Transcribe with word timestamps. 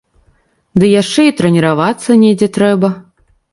Ды 0.83 0.89
яшчэ 1.01 1.21
і 1.27 1.35
трэніравацца 1.43 2.19
недзе 2.25 2.51
трэба! 2.59 2.93